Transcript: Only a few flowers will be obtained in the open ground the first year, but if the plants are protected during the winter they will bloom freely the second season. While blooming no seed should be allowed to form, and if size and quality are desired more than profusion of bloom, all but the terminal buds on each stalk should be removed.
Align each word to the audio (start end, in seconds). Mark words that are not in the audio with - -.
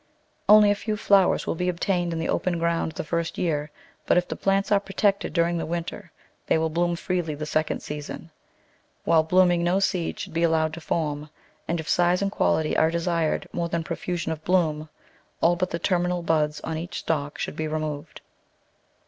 Only 0.49 0.71
a 0.71 0.73
few 0.73 0.97
flowers 0.97 1.45
will 1.45 1.53
be 1.53 1.69
obtained 1.69 2.11
in 2.11 2.17
the 2.17 2.27
open 2.27 2.57
ground 2.57 2.93
the 2.93 3.03
first 3.03 3.37
year, 3.37 3.69
but 4.07 4.17
if 4.17 4.27
the 4.27 4.35
plants 4.35 4.71
are 4.71 4.79
protected 4.79 5.31
during 5.31 5.59
the 5.59 5.65
winter 5.67 6.11
they 6.47 6.57
will 6.57 6.71
bloom 6.71 6.95
freely 6.95 7.35
the 7.35 7.45
second 7.45 7.81
season. 7.83 8.31
While 9.03 9.21
blooming 9.21 9.63
no 9.63 9.79
seed 9.79 10.17
should 10.19 10.33
be 10.33 10.41
allowed 10.41 10.73
to 10.73 10.81
form, 10.81 11.29
and 11.67 11.79
if 11.79 11.87
size 11.87 12.23
and 12.23 12.31
quality 12.31 12.75
are 12.75 12.89
desired 12.89 13.47
more 13.53 13.69
than 13.69 13.83
profusion 13.83 14.31
of 14.31 14.43
bloom, 14.43 14.89
all 15.39 15.55
but 15.55 15.69
the 15.69 15.77
terminal 15.77 16.23
buds 16.23 16.61
on 16.61 16.79
each 16.79 17.01
stalk 17.01 17.37
should 17.37 17.55
be 17.55 17.67
removed. 17.67 18.21